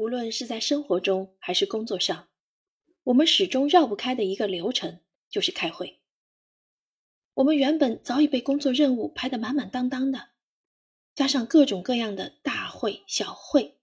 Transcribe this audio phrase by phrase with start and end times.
[0.00, 2.30] 无论是在生活中还是工作上，
[3.02, 6.00] 我们始终绕不开的一个流程就是开会。
[7.34, 10.30] 我们原本早已被工作任务排得满满当当的，
[11.14, 13.76] 加上各种各样的大会、小会，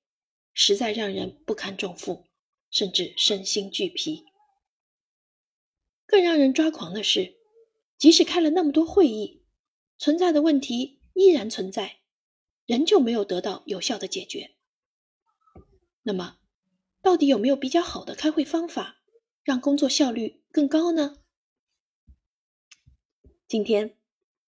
[0.56, 2.26] 实在让人不堪重负，
[2.72, 4.26] 甚至身心俱疲。
[6.08, 7.36] 更让人抓狂的是，
[8.00, 9.44] 即使开了那么多会议，
[10.00, 11.98] 存在的问题依然存在，
[12.66, 14.57] 仍旧没有得到有效的解决。
[16.08, 16.38] 那么，
[17.02, 19.00] 到底有没有比较好的开会方法，
[19.44, 21.18] 让工作效率更高呢？
[23.46, 23.98] 今天，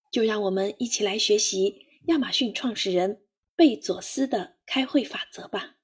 [0.09, 3.23] 就让我们一起来学习亚马逊创始人
[3.57, 5.75] 贝佐斯的开会法则吧。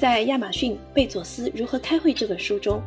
[0.00, 2.80] 在亚马逊《贝佐斯如何开会》这本书中，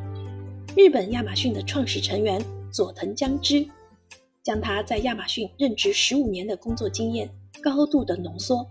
[0.76, 3.64] 日本亚马逊的创始成员佐藤将之，
[4.42, 7.32] 将他在亚马逊任职十五年的工作经验。
[7.62, 8.66] 高度的浓缩，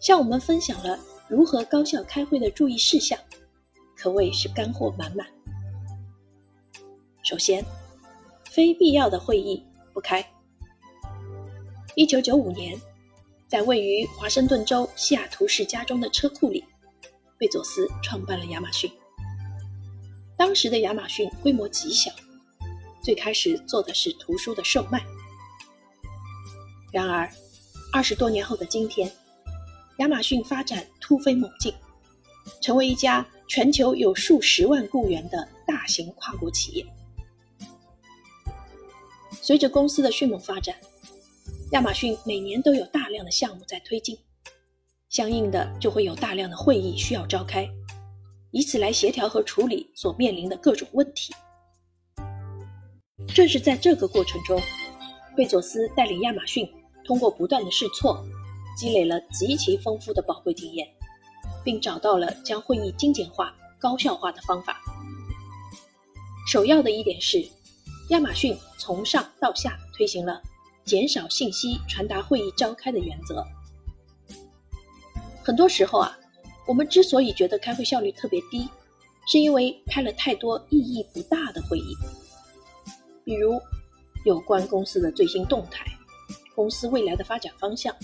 [0.00, 3.18] 向我们分享了如何高效开会的注意事项，
[3.96, 5.26] 可谓是干货满满。
[7.22, 7.64] 首先，
[8.50, 9.62] 非必要的会议
[9.92, 10.24] 不开。
[11.94, 12.78] 一九九五年，
[13.46, 16.64] 在位于华盛顿州西雅图市家中的车库里，
[17.38, 18.90] 贝佐斯创办了亚马逊。
[20.36, 22.10] 当时的亚马逊规模极小，
[23.02, 25.02] 最开始做的是图书的售卖。
[26.92, 27.30] 然而，
[27.94, 29.08] 二十多年后的今天，
[29.98, 31.72] 亚马逊发展突飞猛进，
[32.60, 36.84] 成为一家全球有数十万雇员的大型跨国企业。
[39.40, 40.74] 随着公司的迅猛发展，
[41.70, 44.18] 亚马逊每年都有大量的项目在推进，
[45.08, 47.70] 相应的就会有大量的会议需要召开，
[48.50, 51.32] 以此来协调和处理所面临的各种问题。
[53.32, 54.60] 正是在这个过程中，
[55.36, 56.68] 贝佐斯带领亚马逊。
[57.04, 58.24] 通过不断的试错，
[58.76, 60.88] 积累了极其丰富的宝贵经验，
[61.62, 64.80] 并找到了将会议精简化、高效化的方法。
[66.46, 67.44] 首要的一点是，
[68.10, 70.40] 亚马逊从上到下推行了
[70.84, 73.44] 减少信息传达会议召开的原则。
[75.42, 76.18] 很多时候啊，
[76.66, 78.68] 我们之所以觉得开会效率特别低，
[79.26, 81.94] 是因为开了太多意义不大的会议，
[83.24, 83.60] 比如
[84.24, 85.84] 有关公司的最新动态。
[86.54, 87.94] 公司未来的发展方向、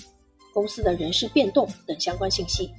[0.52, 2.70] 公司的人事变动等相关信息，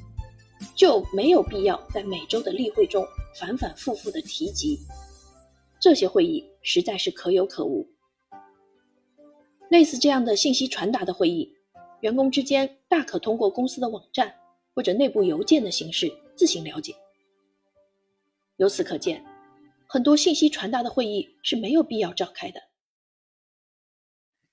[0.75, 3.05] 就没有必要在每周的例会中
[3.39, 4.77] 反反复复的提及。
[5.79, 7.87] 这些会议实在是可有可无。
[9.69, 11.55] 类似这样的信息传达的会议，
[12.01, 14.35] 员工之间大可通过公司的网站
[14.75, 16.93] 或者内部邮件的形式自行了解。
[18.57, 19.23] 由此可见，
[19.87, 22.61] 很多信息传达的会议是没有必要召开的。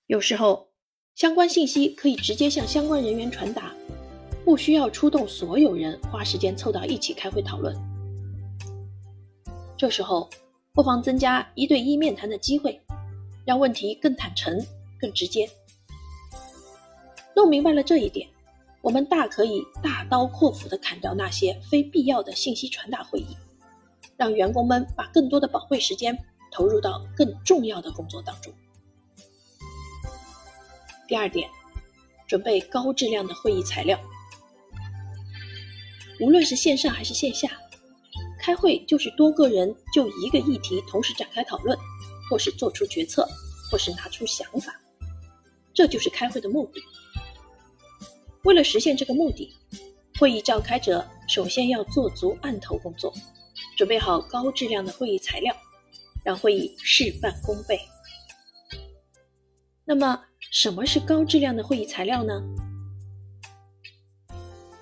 [0.06, 0.67] 有时候。
[1.18, 3.74] 相关信息可以直接向相关人员传达，
[4.44, 7.76] 不需要出动所有人花时间凑到一起开会讨论。
[9.76, 10.30] 这时候，
[10.72, 12.80] 不妨增加一对一面谈的机会，
[13.44, 14.64] 让问题更坦诚、
[15.00, 15.50] 更直接。
[17.34, 18.28] 弄明白了这一点，
[18.80, 23.36] 我们大可以大刀阔斧地砍掉那些非必要的信息传达会议，
[24.16, 26.16] 让员工们把更多的宝贵时间
[26.52, 28.52] 投入到更重要的工作当中。
[31.08, 31.48] 第二点，
[32.26, 33.98] 准备高质量的会议材料。
[36.20, 37.50] 无论是线上还是线下，
[38.38, 41.76] 开会就是多个人就一个议题同时展开讨论，
[42.28, 43.26] 或是做出决策，
[43.70, 44.78] 或是拿出想法，
[45.72, 46.82] 这就是开会的目的。
[48.44, 49.50] 为了实现这个目的，
[50.18, 53.14] 会议召开者首先要做足案头工作，
[53.78, 55.56] 准备好高质量的会议材料，
[56.22, 57.80] 让会议事半功倍。
[59.84, 62.42] 那么，什么是高质量的会议材料呢？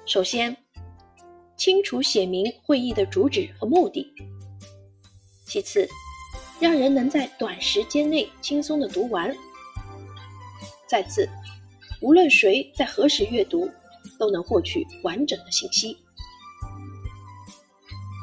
[0.07, 0.57] 首先，
[1.57, 4.07] 清楚写明会议的主旨和目的；
[5.45, 5.89] 其次，
[6.61, 9.29] 让人能在短时间内轻松的读完；
[10.87, 11.29] 再次，
[12.01, 13.69] 无论谁在何时阅读，
[14.21, 15.97] 都能获取完整的信息。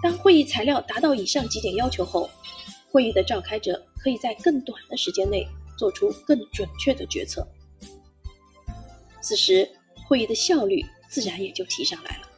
[0.01, 2.29] 当会议材料达到以上几点要求后，
[2.89, 5.45] 会议的召开者可以在更短的时间内。
[5.83, 7.45] 做出更准确的决策，
[9.21, 9.69] 此时
[10.07, 12.29] 会议的效率自然也就提上来了。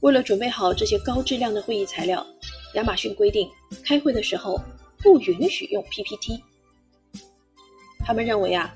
[0.00, 2.26] 为了准备好这些高质量的会议材料，
[2.76, 3.46] 亚马逊规定
[3.84, 4.58] 开会的时候
[5.00, 6.42] 不允许用 PPT。
[7.98, 8.74] 他们认为啊，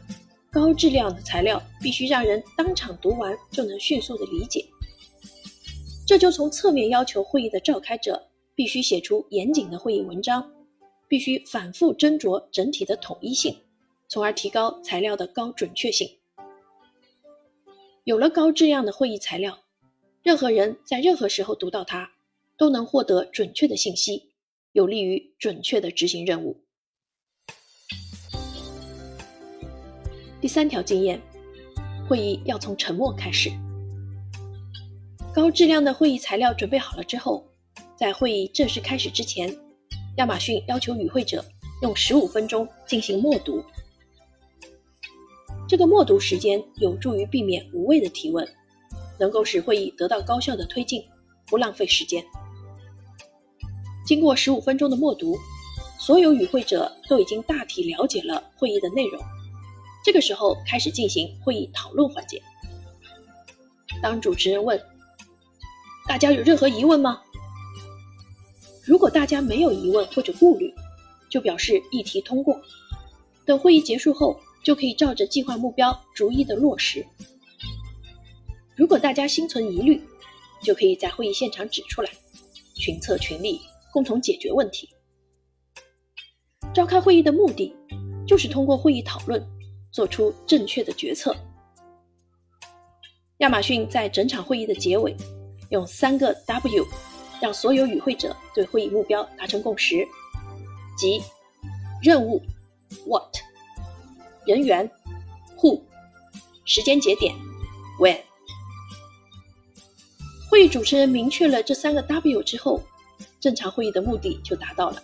[0.50, 4.62] 高质量的材料必须让人当场读完就能迅速的理解，
[6.06, 10.52] 这就从侧面要求会议的召开者必须写出严谨的会议文章。
[11.08, 13.56] 必须反复斟酌整体的统一性，
[14.06, 16.08] 从而提高材料的高准确性。
[18.04, 19.58] 有了高质量的会议材料，
[20.22, 22.10] 任何人在任何时候读到它，
[22.56, 24.30] 都能获得准确的信息，
[24.72, 26.56] 有利于准确的执行任务。
[30.40, 31.20] 第三条经验，
[32.08, 33.50] 会议要从沉默开始。
[35.34, 37.44] 高质量的会议材料准备好了之后，
[37.96, 39.54] 在会议正式开始之前，
[40.18, 41.44] 亚马逊要求与会者
[41.80, 43.64] 用十五分钟进行默读。
[45.68, 48.46] 这个默读时间有助于避免无谓的提问，
[49.16, 51.04] 能够使会议得到高效的推进，
[51.46, 52.24] 不浪费时间。
[54.04, 55.36] 经过十五分钟的默读，
[56.00, 59.22] 所有与会者都已经大体了解了会议的内容。
[60.04, 62.42] 这个时候开始进行会议讨论环节。
[64.02, 64.80] 当主持人问。
[66.08, 67.20] 大家有任何疑问吗？
[68.88, 70.74] 如果大家没有疑问或者顾虑，
[71.28, 72.58] 就表示议题通过。
[73.44, 77.04] 等会议结束后，就可以照着计划目标逐一的落实。
[78.74, 80.00] 如果大家心存疑虑，
[80.62, 82.10] 就可以在会议现场指出来，
[82.76, 83.60] 群策群力，
[83.92, 84.88] 共同解决问题。
[86.72, 87.76] 召开会议的目的，
[88.26, 89.46] 就是通过会议讨论，
[89.92, 91.36] 做出正确的决策。
[93.40, 95.14] 亚马逊在整场会议的结尾。
[95.70, 96.86] 用三个 W，
[97.40, 100.06] 让所有与会者对会议目标达成共识，
[100.96, 101.22] 即
[102.02, 102.42] 任务
[103.06, 103.36] What，
[104.46, 104.90] 人员
[105.56, 105.80] Who，
[106.64, 107.34] 时间节点
[108.00, 108.20] When。
[110.50, 112.82] 会议主持人明确了这三个 W 之后，
[113.38, 115.02] 正常会议的目的就达到了。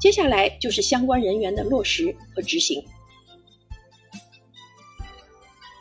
[0.00, 2.84] 接下来就是相关人员的落实和执行。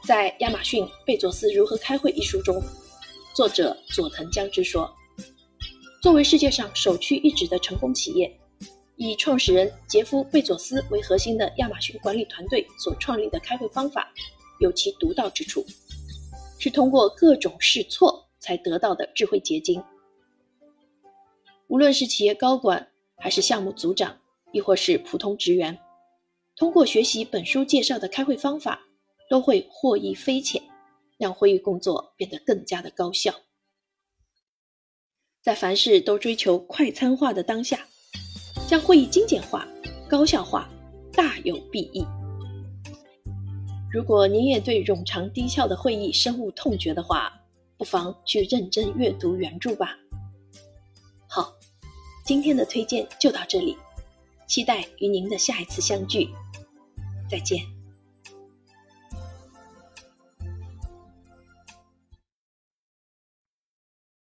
[0.05, 2.61] 在亚马逊《贝佐斯如何开会》一书中。
[3.33, 4.89] 作者佐藤将之说
[6.05, 8.31] ：“作为世界上首屈一指的成功企业，
[8.95, 14.07] 以创始人杰夫·贝佐斯为核心的亚马逊管理团队所创立的开会方法，
[14.59, 15.65] 有其独到之处，
[16.59, 19.83] 是通过各种试错才得到的智慧结晶。
[21.69, 22.87] 无论是企业高管，
[23.17, 24.15] 还是项目组长，
[24.51, 25.75] 亦或是普通职员，
[26.55, 28.79] 通过学习本书介绍的开会方法，
[29.27, 30.61] 都会获益匪浅。”
[31.17, 33.33] 让会议工作变得更加的高效。
[35.45, 37.85] 在凡事都追求快餐化的当下，
[38.67, 39.67] 将会议精简化、
[40.09, 40.67] 高效化，
[41.13, 42.03] 大有裨益。
[43.91, 47.31] 如果您也对冗长低效的会议深恶痛绝的话，
[47.77, 49.95] 不妨去认真阅读原著吧。
[51.27, 51.53] 好，
[52.25, 53.77] 今天的推荐就到这里，
[54.47, 56.27] 期待与您的下一次相聚，
[57.29, 57.74] 再见。